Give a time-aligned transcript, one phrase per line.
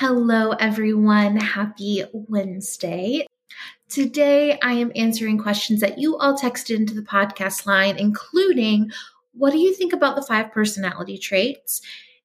[0.00, 1.36] Hello, everyone.
[1.36, 3.26] Happy Wednesday.
[3.90, 8.90] Today, I am answering questions that you all texted into the podcast line, including
[9.34, 11.82] what do you think about the five personality traits?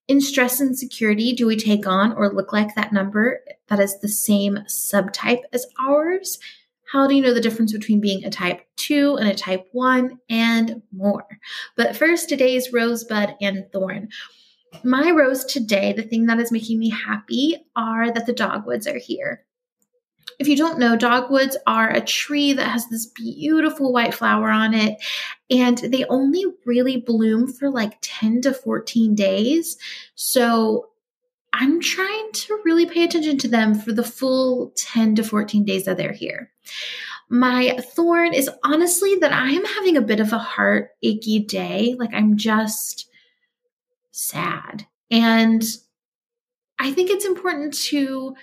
[0.08, 4.00] In stress and security, do we take on or look like that number that is
[4.00, 6.38] the same subtype as ours?
[6.90, 10.18] How do you know the difference between being a type 2 and a type 1
[10.30, 11.26] and more?
[11.76, 14.08] But first, today's rosebud and thorn.
[14.84, 18.98] My rose today, the thing that is making me happy, are that the dogwoods are
[18.98, 19.44] here.
[20.38, 24.74] If you don't know, dogwoods are a tree that has this beautiful white flower on
[24.74, 24.98] it,
[25.50, 29.78] and they only really bloom for like 10 to 14 days.
[30.14, 30.90] So
[31.52, 35.86] I'm trying to really pay attention to them for the full 10 to 14 days
[35.86, 36.52] that they're here.
[37.30, 41.96] My thorn is honestly that I am having a bit of a heart achy day.
[41.98, 43.08] Like I'm just
[44.16, 44.86] sad.
[45.10, 45.62] And
[46.78, 48.34] I think it's important to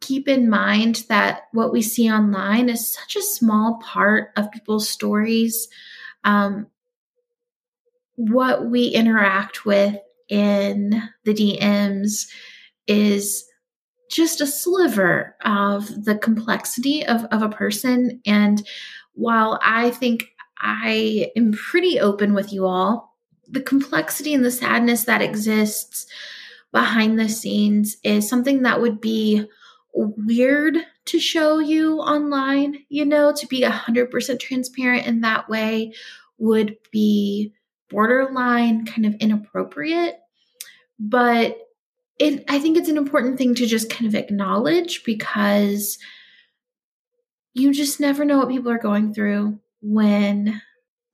[0.00, 4.88] keep in mind that what we see online is such a small part of people's
[4.88, 5.68] stories.
[6.24, 6.68] Um,
[8.14, 9.96] what we interact with
[10.28, 12.26] in the DMs
[12.86, 13.44] is
[14.10, 18.22] just a sliver of the complexity of, of a person.
[18.24, 18.66] And
[19.12, 20.24] while I think
[20.58, 23.07] I am pretty open with you all,
[23.50, 26.06] the complexity and the sadness that exists
[26.72, 29.46] behind the scenes is something that would be
[29.94, 35.92] weird to show you online, you know, to be 100% transparent in that way
[36.36, 37.52] would be
[37.88, 40.18] borderline kind of inappropriate.
[40.98, 41.58] But
[42.18, 45.98] it, I think it's an important thing to just kind of acknowledge because
[47.54, 50.60] you just never know what people are going through when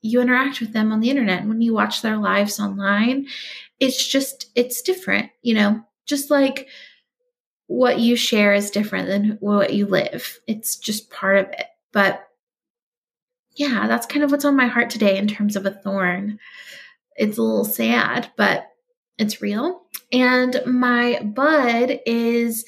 [0.04, 1.40] you interact with them on the internet.
[1.40, 3.26] And when you watch their lives online
[3.80, 5.82] it's just it's different you know?
[6.06, 6.68] Just like
[7.66, 10.38] what you share is different than what you live.
[10.46, 11.66] It's just part of it.
[11.92, 12.28] But
[13.56, 16.38] yeah that's kind of what's on my heart today in terms of a thorn.
[17.16, 18.68] It's a little sad but
[19.16, 19.82] it's real.
[20.12, 22.64] And my bud is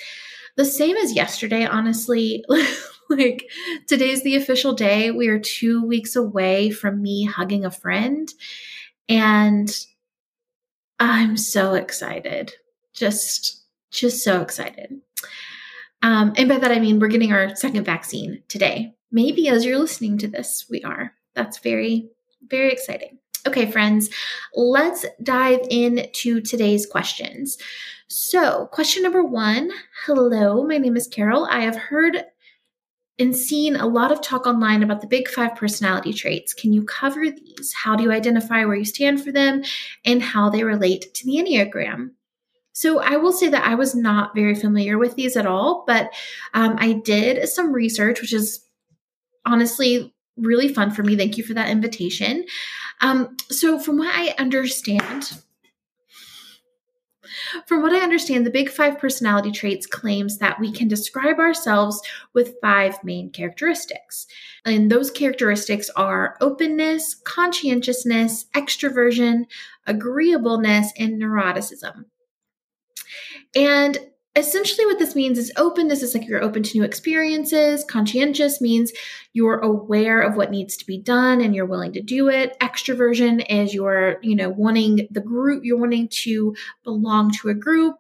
[0.57, 2.43] the same as yesterday honestly
[3.11, 3.49] like
[3.87, 5.11] today's the official day.
[5.11, 8.33] We are two weeks away from me hugging a friend.
[9.09, 9.75] And
[10.99, 12.53] I'm so excited.
[12.95, 15.01] Just, just so excited.
[16.03, 18.95] Um, and by that I mean we're getting our second vaccine today.
[19.11, 21.13] Maybe as you're listening to this, we are.
[21.35, 22.11] That's very,
[22.49, 23.19] very exciting.
[23.47, 24.11] Okay, friends,
[24.55, 27.59] let's dive into today's questions.
[28.09, 29.71] So, question number one
[30.05, 31.47] Hello, my name is Carol.
[31.47, 32.25] I have heard
[33.19, 36.53] and seen a lot of talk online about the big five personality traits.
[36.53, 37.73] Can you cover these?
[37.73, 39.63] How do you identify where you stand for them
[40.05, 42.11] and how they relate to the Enneagram?
[42.73, 46.13] So, I will say that I was not very familiar with these at all, but
[46.53, 48.63] um, I did some research, which is
[49.47, 51.17] honestly really fun for me.
[51.17, 52.45] Thank you for that invitation.
[53.01, 55.43] Um, so, from what I understand,
[57.67, 62.01] from what I understand, the Big Five personality traits claims that we can describe ourselves
[62.33, 64.27] with five main characteristics.
[64.65, 69.45] And those characteristics are openness, conscientiousness, extroversion,
[69.87, 72.05] agreeableness, and neuroticism.
[73.55, 73.99] And
[74.37, 77.85] essentially what this means is openness is like you're open to new experiences.
[77.85, 78.93] Conscientious means
[79.33, 82.57] you're aware of what needs to be done and you're willing to do it.
[82.61, 86.55] Extroversion is you're you know wanting the group you're wanting to
[86.85, 87.97] belong to a group.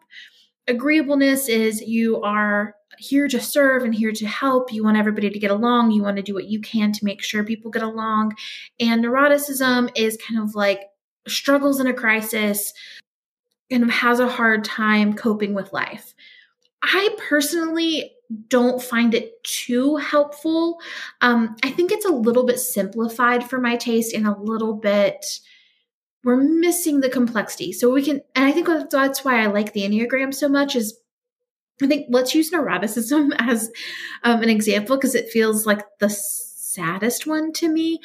[0.68, 4.72] Agreeableness is you are here to serve and here to help.
[4.72, 5.90] You want everybody to get along.
[5.90, 8.34] You want to do what you can to make sure people get along.
[8.80, 10.80] And neuroticism is kind of like
[11.28, 12.72] struggles in a crisis
[13.70, 16.14] of has a hard time coping with life.
[16.82, 18.12] I personally
[18.48, 20.78] don't find it too helpful.
[21.20, 25.24] Um, I think it's a little bit simplified for my taste and a little bit,
[26.24, 27.72] we're missing the complexity.
[27.72, 30.98] So we can, and I think that's why I like the Enneagram so much is
[31.82, 33.70] I think let's use neuroticism as
[34.24, 38.00] um, an example because it feels like the saddest one to me.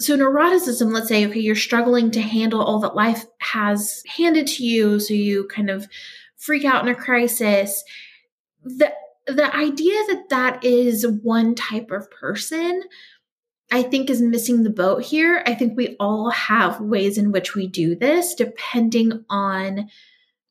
[0.00, 4.64] So neuroticism, let's say, okay, you're struggling to handle all that life has handed to
[4.64, 5.86] you, so you kind of
[6.36, 7.84] freak out in a crisis.
[8.64, 8.92] The
[9.26, 12.82] the idea that that is one type of person
[13.70, 15.42] I think is missing the boat here.
[15.46, 19.88] I think we all have ways in which we do this depending on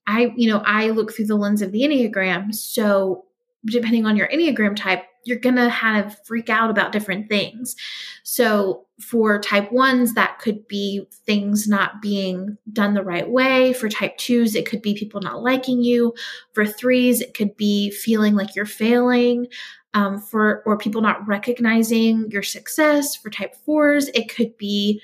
[0.08, 2.54] I you know, I look through the lens of the Enneagram.
[2.54, 3.26] So
[3.66, 7.76] depending on your Enneagram type, you're going to kind of freak out about different things.
[8.24, 13.74] So for type ones, that could be things not being done the right way.
[13.74, 16.14] For type twos, it could be people not liking you.
[16.54, 19.48] For threes, it could be feeling like you're failing.
[19.96, 23.16] Um, for or people not recognizing your success.
[23.16, 25.02] For type fours, it could be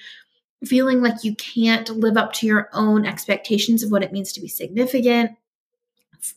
[0.64, 4.42] feeling like you can't live up to your own expectations of what it means to
[4.42, 5.32] be significant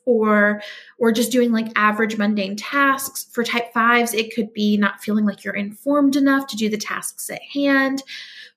[0.05, 0.63] or
[0.99, 3.27] or just doing like average mundane tasks.
[3.33, 6.77] For type 5s it could be not feeling like you're informed enough to do the
[6.77, 8.03] tasks at hand.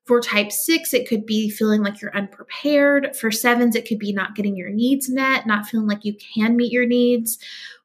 [0.05, 3.15] For type 6 it could be feeling like you're unprepared.
[3.15, 6.55] For 7s it could be not getting your needs met not feeling like you can
[6.55, 7.37] meet your needs.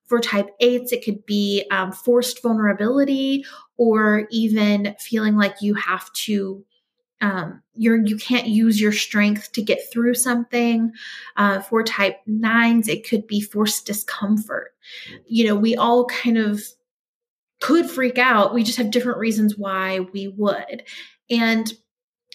[0.06, 3.44] For type 8s it could be um, forced vulnerability
[3.76, 6.64] or even feeling like you have to
[7.20, 10.92] um, you're you can't use your strength to get through something.
[11.36, 14.74] Uh, for type nines, it could be forced discomfort.
[15.26, 16.62] You know, we all kind of
[17.60, 18.54] could freak out.
[18.54, 20.84] We just have different reasons why we would,
[21.30, 21.72] and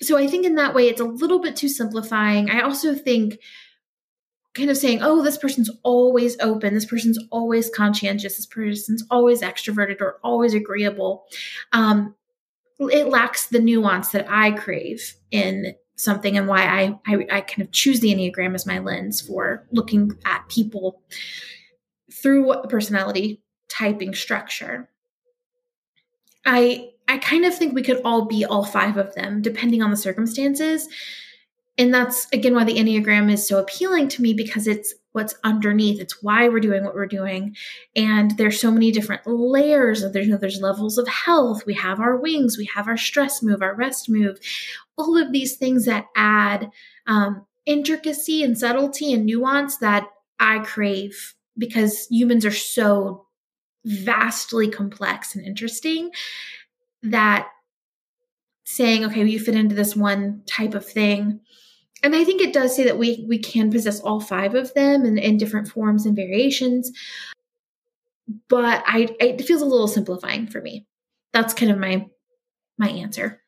[0.02, 2.50] so I think in that way it's a little bit too simplifying.
[2.50, 3.40] I also think
[4.54, 9.42] kind of saying, oh, this person's always open, this person's always conscientious, this person's always
[9.42, 11.26] extroverted or always agreeable.
[11.72, 12.16] Um,
[12.80, 17.62] it lacks the nuance that I crave in something and why I, I, I kind
[17.62, 21.02] of choose the Enneagram as my lens for looking at people
[22.12, 24.90] through personality typing structure.
[26.46, 29.92] I I kind of think we could all be all five of them depending on
[29.92, 30.88] the circumstances.
[31.78, 36.00] And that's again why the Enneagram is so appealing to me because it's what's underneath.
[36.00, 37.56] It's why we're doing what we're doing.
[37.96, 41.66] And there's so many different layers of there's you know, there's levels of health.
[41.66, 44.40] We have our wings, we have our stress move, our rest move,
[44.98, 46.72] all of these things that add
[47.08, 50.08] um, intricacy and subtlety and nuance that
[50.40, 53.28] I crave because humans are so
[53.86, 56.12] vastly complex and interesting
[57.04, 57.48] that
[58.64, 61.42] saying, okay, you fit into this one type of thing
[62.04, 65.06] and I think it does say that we we can possess all five of them
[65.06, 66.92] in, in different forms and variations.
[68.48, 70.86] But I it feels a little simplifying for me.
[71.34, 72.08] That's kind of my
[72.78, 73.42] my answer.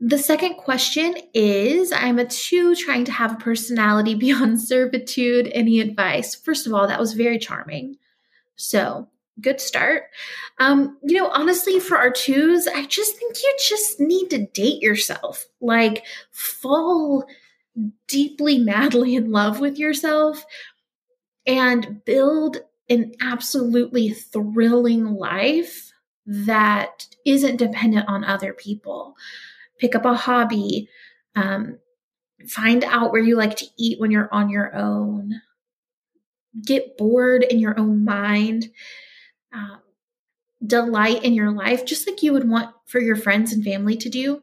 [0.00, 5.50] The second question is I'm a two trying to have a personality beyond servitude.
[5.52, 6.34] Any advice?
[6.34, 7.96] First of all, that was very charming.
[8.56, 9.08] So
[9.40, 10.04] good start.
[10.58, 14.82] Um, you know, honestly, for our twos, I just think you just need to date
[14.82, 15.46] yourself.
[15.60, 17.26] Like, fall
[18.06, 20.44] deeply, madly in love with yourself
[21.46, 22.58] and build
[22.88, 25.92] an absolutely thrilling life
[26.26, 29.16] that isn't dependent on other people.
[29.78, 30.88] Pick up a hobby,
[31.36, 31.78] um,
[32.48, 35.40] find out where you like to eat when you're on your own,
[36.66, 38.70] get bored in your own mind
[39.52, 39.80] um,
[40.64, 44.08] delight in your life, just like you would want for your friends and family to
[44.08, 44.42] do.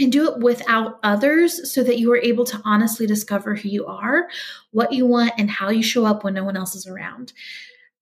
[0.00, 3.84] And do it without others so that you are able to honestly discover who you
[3.86, 4.28] are,
[4.70, 7.32] what you want, and how you show up when no one else is around.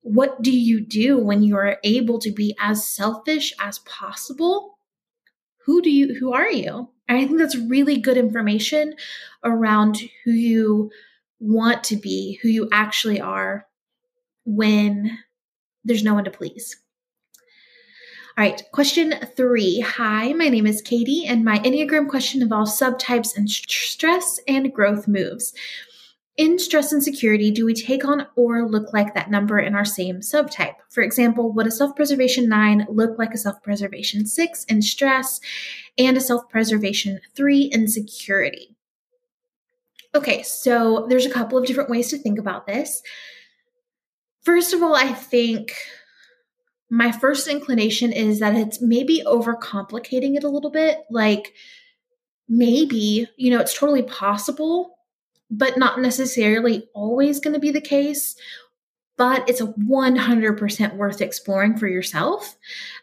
[0.03, 4.79] What do you do when you are able to be as selfish as possible?
[5.65, 6.91] Who do you who are you?
[7.09, 8.95] And I think that's really good information
[9.43, 10.91] around who you
[11.41, 13.67] want to be, who you actually are
[14.45, 15.19] when
[15.87, 16.77] there's no one to please.
[18.39, 19.81] All right, question three.
[19.81, 25.09] Hi, my name is Katie, and my Enneagram question involves subtypes and stress and growth
[25.09, 25.55] moves.
[26.37, 29.87] In stress and security, do we take on or look like that number in our
[29.87, 30.75] same subtype?
[30.91, 35.41] For example, would a self preservation nine look like a self preservation six in stress
[35.97, 38.77] and a self preservation three in security?
[40.15, 43.03] Okay, so there's a couple of different ways to think about this.
[44.47, 45.75] First of all, I think
[46.89, 50.99] my first inclination is that it's maybe overcomplicating it a little bit.
[51.11, 51.53] Like,
[52.49, 54.99] maybe, you know, it's totally possible,
[55.51, 58.37] but not necessarily always going to be the case.
[59.17, 62.57] But it's a 100% worth exploring for yourself.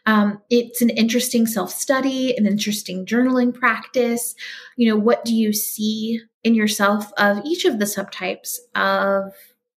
[0.06, 4.34] Um, it's an interesting self study, an interesting journaling practice.
[4.78, 9.34] You know, what do you see in yourself of each of the subtypes of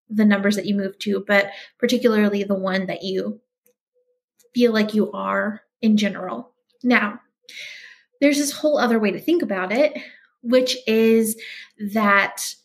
[0.09, 3.39] the numbers that you move to, but particularly the one that you
[4.53, 6.51] feel like you are in general.
[6.83, 7.19] Now,
[8.21, 9.97] there's this whole other way to think about it,
[10.41, 11.39] which is
[11.93, 12.55] that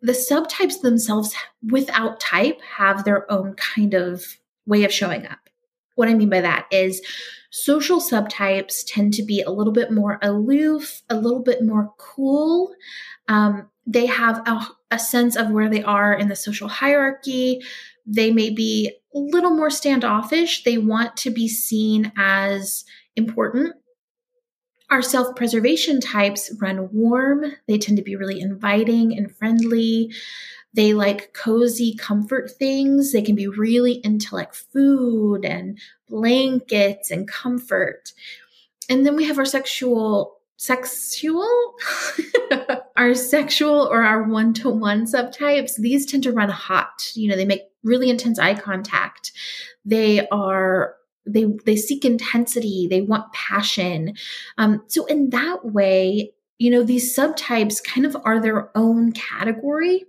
[0.00, 1.34] the subtypes themselves,
[1.70, 4.24] without type, have their own kind of
[4.66, 5.38] way of showing up.
[5.94, 7.02] What I mean by that is
[7.50, 12.74] social subtypes tend to be a little bit more aloof, a little bit more cool.
[13.28, 17.60] Um, they have a, a sense of where they are in the social hierarchy.
[18.06, 20.64] They may be a little more standoffish.
[20.64, 22.84] They want to be seen as
[23.16, 23.74] important.
[24.90, 27.44] Our self preservation types run warm.
[27.66, 30.12] They tend to be really inviting and friendly.
[30.74, 33.12] They like cozy comfort things.
[33.12, 38.12] They can be really into like food and blankets and comfort.
[38.88, 41.74] And then we have our sexual sexual
[42.96, 47.10] our sexual or our one-to-one subtypes these tend to run hot.
[47.14, 49.32] You know they make really intense eye contact.
[49.84, 50.96] They are
[51.26, 52.86] they they seek intensity.
[52.88, 54.14] They want passion.
[54.58, 60.04] Um, so in that way you know these subtypes kind of are their own category.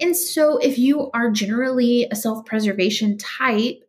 [0.00, 3.82] And so if you are generally a self-preservation type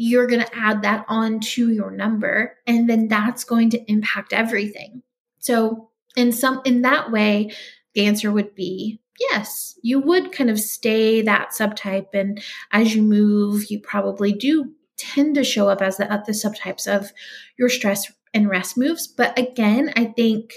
[0.00, 4.32] you're going to add that on to your number and then that's going to impact
[4.32, 5.02] everything.
[5.40, 5.87] So
[6.18, 7.52] in some in that way,
[7.94, 13.02] the answer would be yes, you would kind of stay that subtype and as you
[13.02, 17.12] move, you probably do tend to show up as the, the subtypes of
[17.58, 19.06] your stress and rest moves.
[19.06, 20.54] But again, I think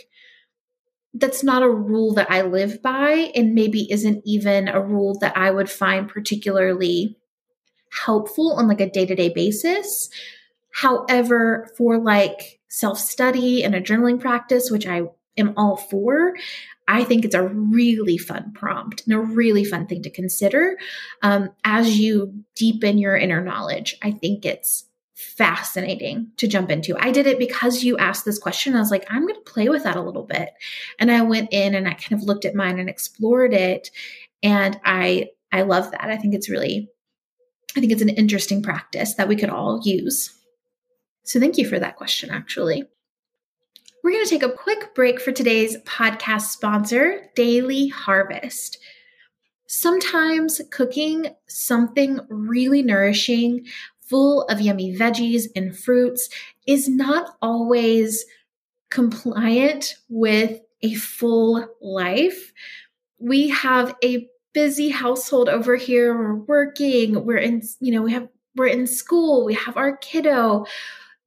[1.14, 5.38] that's not a rule that I live by and maybe isn't even a rule that
[5.38, 7.18] I would find particularly
[7.92, 10.10] helpful on like a day-to-day basis.
[10.74, 15.04] However, for like self study and a journaling practice, which I
[15.38, 16.36] am all for,
[16.88, 20.78] I think it's a really fun prompt and a really fun thing to consider
[21.22, 23.98] um, as you deepen your inner knowledge.
[24.02, 24.86] I think it's
[25.16, 26.98] fascinating to jump into.
[26.98, 28.76] I did it because you asked this question.
[28.76, 30.50] I was like, I'm going to play with that a little bit.
[31.00, 33.92] And I went in and I kind of looked at mine and explored it.
[34.44, 36.06] And I, I love that.
[36.06, 36.90] I think it's really,
[37.78, 40.34] I think it's an interesting practice that we could all use.
[41.24, 42.86] So thank you for that question, actually.
[44.04, 48.80] We're going to take a quick break for today's podcast sponsor, Daily Harvest.
[49.68, 53.68] Sometimes cooking something really nourishing,
[54.00, 56.30] full of yummy veggies and fruits,
[56.66, 58.26] is not always
[58.90, 62.52] compliant with a full life.
[63.20, 66.18] We have a busy household over here.
[66.18, 70.66] We're working, we're in, you know, we have we're in school, we have our kiddo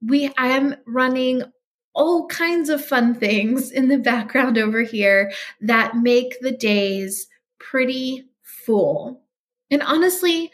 [0.06, 1.42] we I am running
[1.94, 8.24] all kinds of fun things in the background over here that make the days pretty
[8.42, 9.22] full.
[9.70, 10.50] And honestly,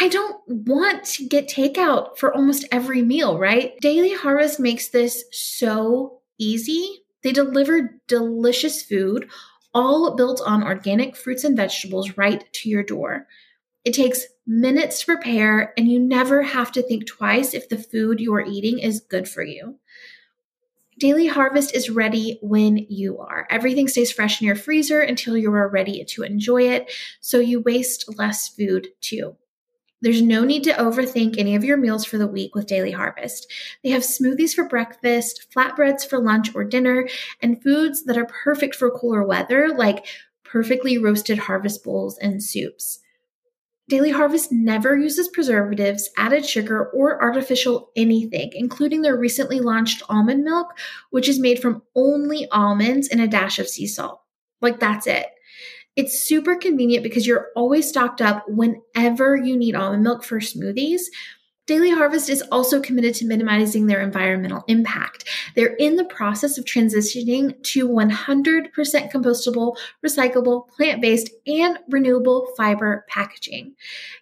[0.00, 3.78] I don't want to get takeout for almost every meal, right?
[3.80, 7.02] Daily Harvest makes this so easy.
[7.22, 9.28] They deliver delicious food,
[9.74, 13.26] all built on organic fruits and vegetables right to your door.
[13.84, 18.20] It takes minutes to prepare, and you never have to think twice if the food
[18.20, 19.78] you are eating is good for you.
[20.98, 23.46] Daily Harvest is ready when you are.
[23.50, 27.60] Everything stays fresh in your freezer until you are ready to enjoy it, so you
[27.60, 29.36] waste less food too.
[30.00, 33.52] There's no need to overthink any of your meals for the week with Daily Harvest.
[33.84, 37.08] They have smoothies for breakfast, flatbreads for lunch or dinner,
[37.40, 40.06] and foods that are perfect for cooler weather, like
[40.44, 43.00] perfectly roasted harvest bowls and soups.
[43.88, 50.44] Daily Harvest never uses preservatives, added sugar, or artificial anything, including their recently launched almond
[50.44, 50.76] milk,
[51.10, 54.20] which is made from only almonds and a dash of sea salt.
[54.60, 55.26] Like, that's it.
[55.96, 61.02] It's super convenient because you're always stocked up whenever you need almond milk for smoothies,
[61.68, 65.28] Daily Harvest is also committed to minimizing their environmental impact.
[65.54, 68.72] They're in the process of transitioning to 100%
[69.12, 73.74] compostable, recyclable, plant based, and renewable fiber packaging.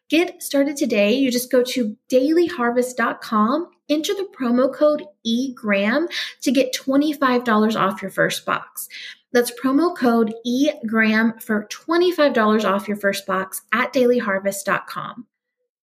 [0.08, 1.12] Get started today.
[1.14, 6.08] You just go to dailyharvest.com, enter the promo code EGRAM
[6.42, 8.88] to get $25 off your first box.
[9.30, 15.28] That's promo code EGRAM for $25 off your first box at dailyharvest.com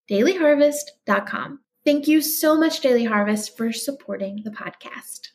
[0.10, 1.60] dailyharvest.com.
[1.86, 5.30] Thank you so much, Daily Harvest, for supporting the podcast.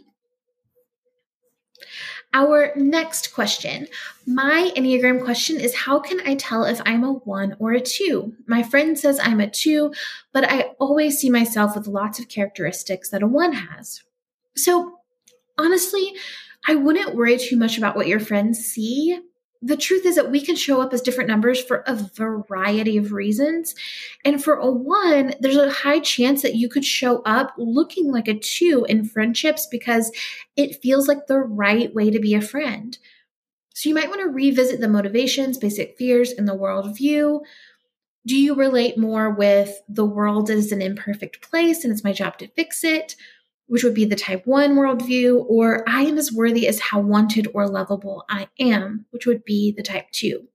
[2.35, 3.87] Our next question.
[4.27, 8.35] My Enneagram question is How can I tell if I'm a one or a two?
[8.47, 9.93] My friend says I'm a two,
[10.33, 14.03] but I always see myself with lots of characteristics that a one has.
[14.57, 14.99] So,
[15.57, 16.15] honestly,
[16.67, 19.19] I wouldn't worry too much about what your friends see
[19.61, 23.13] the truth is that we can show up as different numbers for a variety of
[23.13, 23.75] reasons.
[24.25, 28.29] And for a one, there's a high chance that you could show up looking like
[28.29, 30.13] a two in friendships because
[30.57, 32.97] it feels like the right way to be a friend.
[33.75, 37.41] So you might want to revisit the motivations, basic fears, and the worldview.
[38.27, 42.39] Do you relate more with the world is an imperfect place and it's my job
[42.39, 43.17] to fix it?
[43.69, 47.49] Which would be the type one worldview, or I am as worthy as how wanted
[47.55, 50.49] or lovable I am, which would be the type two.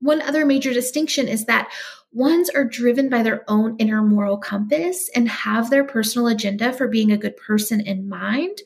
[0.00, 1.70] One other major distinction is that
[2.12, 6.88] ones are driven by their own inner moral compass and have their personal agenda for
[6.88, 8.58] being a good person in mind,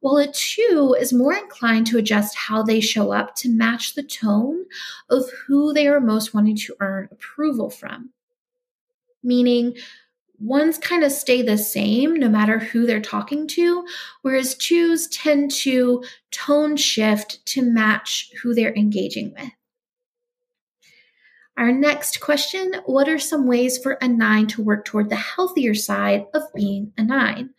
[0.00, 4.02] while a two is more inclined to adjust how they show up to match the
[4.02, 4.64] tone
[5.10, 8.10] of who they are most wanting to earn approval from.
[9.22, 9.76] Meaning,
[10.40, 13.86] ones kind of stay the same no matter who they're talking to,
[14.22, 19.50] whereas twos tend to tone shift to match who they're engaging with.
[21.56, 25.74] Our next question What are some ways for a nine to work toward the healthier
[25.74, 27.50] side of being a nine?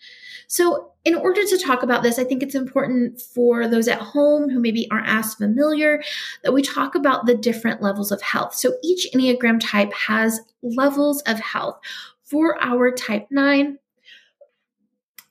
[0.48, 4.50] So, in order to talk about this, I think it's important for those at home
[4.50, 6.04] who maybe aren't as familiar
[6.44, 8.56] that we talk about the different levels of health.
[8.56, 11.80] So, each Enneagram type has levels of health
[12.26, 13.78] for our type 9,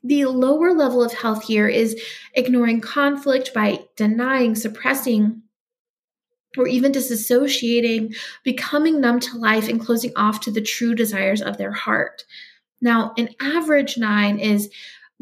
[0.02, 2.00] the lower level of health here is
[2.34, 5.42] ignoring conflict by denying, suppressing,
[6.56, 11.56] or even disassociating, becoming numb to life, and closing off to the true desires of
[11.56, 12.24] their heart.
[12.80, 14.70] Now, an average nine is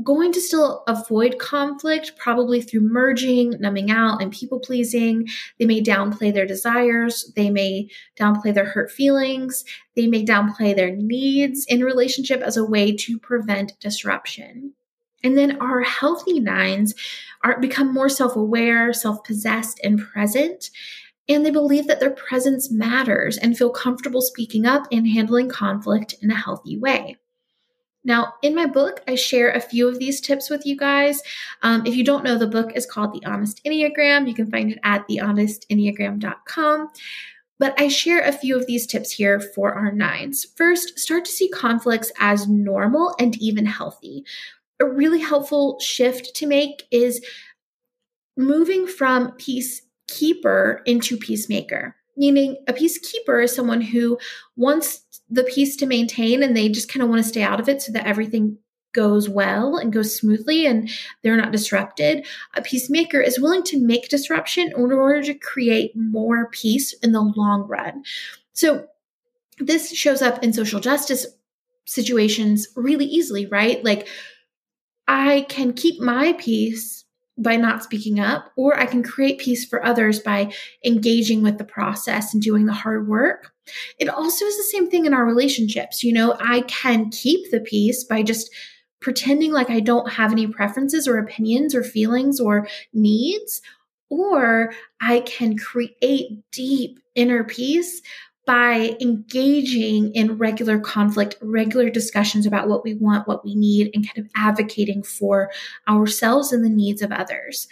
[0.03, 5.29] going to still avoid conflict, probably through merging, numbing out, and people pleasing.
[5.59, 7.33] They may downplay their desires.
[7.37, 9.65] They may downplay their hurt feelings.
[9.97, 14.75] They may downplay their needs in relationship as a way to prevent disruption.
[15.25, 16.95] And then our healthy nines
[17.45, 20.71] are become more self-aware, self-possessed, and present.
[21.29, 26.17] And they believe that their presence matters and feel comfortable speaking up and handling conflict
[26.21, 27.17] in a healthy way.
[28.05, 31.23] Now, in my book, I share a few of these tips with you guys.
[31.63, 34.27] Um, if you don't know, the book is called The Honest Enneagram.
[34.27, 36.91] You can find it at thehonestenneagram.com.
[37.59, 40.45] But I share a few of these tips here for our nines.
[40.57, 44.25] First, start to see conflicts as normal and even healthy.
[44.81, 47.25] A really helpful shift to make is
[48.37, 54.19] moving from peacekeeper into peacemaker meaning a peacekeeper is someone who
[54.57, 57.69] wants the peace to maintain and they just kind of want to stay out of
[57.69, 58.59] it so that everything
[58.93, 60.91] goes well and goes smoothly and
[61.23, 62.27] they're not disrupted.
[62.55, 67.23] A peacemaker is willing to make disruption in order to create more peace in the
[67.23, 68.05] long run.
[68.53, 68.87] So
[69.59, 71.27] this shows up in social justice
[71.85, 73.83] situations really easily, right?
[73.83, 74.09] Like
[75.09, 77.05] I can keep my peace
[77.43, 80.53] by not speaking up, or I can create peace for others by
[80.85, 83.53] engaging with the process and doing the hard work.
[83.99, 86.03] It also is the same thing in our relationships.
[86.03, 88.51] You know, I can keep the peace by just
[89.01, 93.61] pretending like I don't have any preferences or opinions or feelings or needs,
[94.09, 98.01] or I can create deep inner peace
[98.45, 104.07] by engaging in regular conflict, regular discussions about what we want, what we need, and
[104.07, 105.51] kind of advocating for
[105.89, 107.69] ourselves and the needs of others.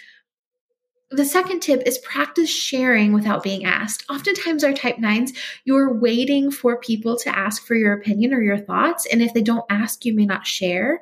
[1.13, 4.05] The second tip is practice sharing without being asked.
[4.09, 5.33] Oftentimes, our type nines,
[5.65, 9.07] you're waiting for people to ask for your opinion or your thoughts.
[9.11, 11.01] And if they don't ask, you may not share.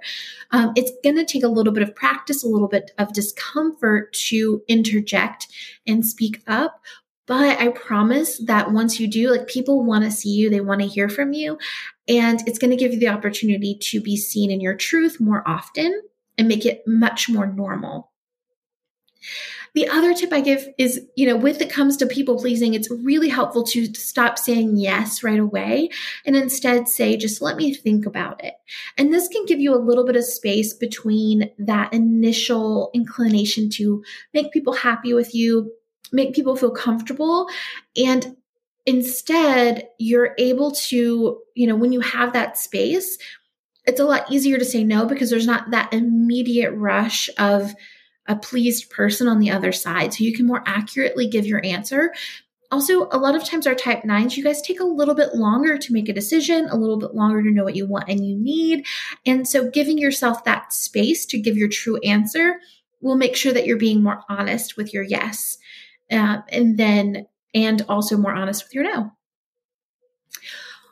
[0.51, 4.15] Um, it's going to take a little bit of practice, a little bit of discomfort
[4.29, 5.49] to interject
[5.87, 6.81] and speak up.
[7.29, 10.81] But I promise that once you do, like people want to see you, they want
[10.81, 11.59] to hear from you.
[12.09, 15.47] And it's going to give you the opportunity to be seen in your truth more
[15.47, 16.03] often
[16.39, 18.11] and make it much more normal.
[19.75, 22.91] The other tip I give is, you know, with it comes to people pleasing, it's
[22.91, 25.91] really helpful to stop saying yes right away
[26.25, 28.55] and instead say, just let me think about it.
[28.97, 34.03] And this can give you a little bit of space between that initial inclination to
[34.33, 35.71] make people happy with you,
[36.13, 37.49] make people feel comfortable.
[37.97, 38.37] And
[38.87, 43.19] instead you're able to you know when you have that space
[43.89, 47.75] it's a lot easier to say no because there's not that immediate rush of
[48.27, 50.13] a pleased person on the other side.
[50.13, 52.13] So you can more accurately give your answer.
[52.71, 55.79] Also a lot of times our type 9s you guys take a little bit longer
[55.79, 58.37] to make a decision a little bit longer to know what you want and you
[58.37, 58.85] need.
[59.25, 62.61] And so giving yourself that space to give your true answer
[63.01, 65.57] will make sure that you're being more honest with your yes
[66.11, 69.13] uh, and then and also more honest with your no.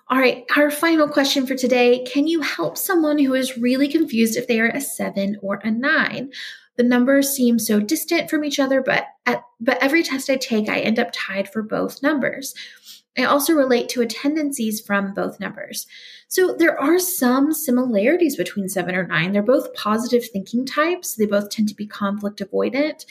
[0.09, 4.37] All right, our final question for today Can you help someone who is really confused
[4.37, 6.31] if they are a seven or a nine?
[6.77, 10.69] The numbers seem so distant from each other, but at, but every test I take,
[10.69, 12.55] I end up tied for both numbers.
[13.19, 15.87] I also relate to attendances from both numbers.
[16.29, 19.33] So there are some similarities between seven or nine.
[19.33, 21.15] They're both positive thinking types.
[21.15, 23.07] They both tend to be conflict avoidant.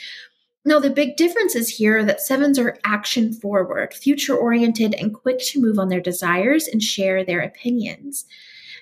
[0.68, 5.38] Now, the big difference is here that sevens are action forward, future oriented, and quick
[5.40, 8.26] to move on their desires and share their opinions.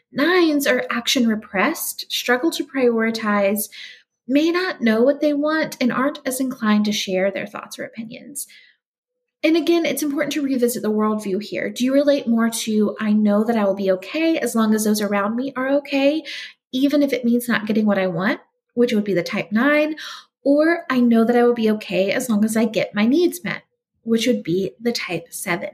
[0.10, 3.68] Nines are action repressed, struggle to prioritize,
[4.28, 7.84] may not know what they want, and aren't as inclined to share their thoughts or
[7.84, 8.48] opinions.
[9.44, 11.70] And again, it's important to revisit the worldview here.
[11.70, 14.86] Do you relate more to, I know that I will be okay as long as
[14.86, 16.24] those around me are okay,
[16.72, 18.40] even if it means not getting what I want,
[18.74, 19.98] which would be the type nine,
[20.44, 23.44] or I know that I will be okay as long as I get my needs
[23.44, 23.64] met,
[24.04, 25.72] which would be the type seven.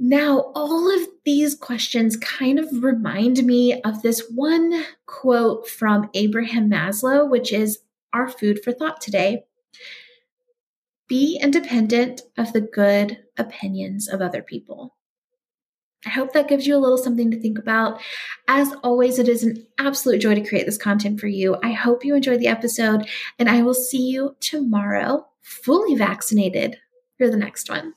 [0.00, 6.70] Now, all of these questions kind of remind me of this one quote from Abraham
[6.70, 7.80] Maslow, which is
[8.12, 9.44] our food for thought today.
[11.08, 14.94] Be independent of the good opinions of other people.
[16.06, 18.00] I hope that gives you a little something to think about.
[18.46, 21.56] As always, it is an absolute joy to create this content for you.
[21.62, 23.08] I hope you enjoyed the episode,
[23.38, 26.76] and I will see you tomorrow, fully vaccinated,
[27.16, 27.94] for the next one.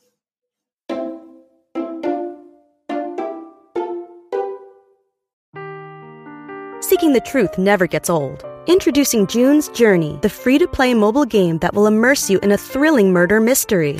[6.81, 8.43] Seeking the truth never gets old.
[8.67, 12.57] Introducing June's Journey, the free to play mobile game that will immerse you in a
[12.57, 13.99] thrilling murder mystery.